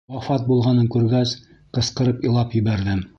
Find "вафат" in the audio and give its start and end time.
0.13-0.45